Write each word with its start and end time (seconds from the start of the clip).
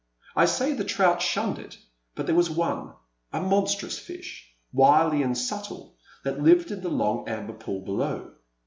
I 0.35 0.45
say 0.45 0.73
the 0.73 0.83
trout 0.83 1.21
shunned 1.21 1.59
it, 1.59 1.77
but 2.15 2.25
there 2.25 2.33
was 2.33 2.49
one, 2.49 2.93
a 3.31 3.39
monstrous 3.39 3.99
fish, 3.99 4.51
wily 4.73 5.21
and 5.21 5.37
subtile, 5.37 5.93
that 6.23 6.41
lived 6.41 6.71
in 6.71 6.81
the 6.81 6.89
long 6.89 7.29
amber 7.29 7.53
pool 7.53 7.81
below. 7.85 8.31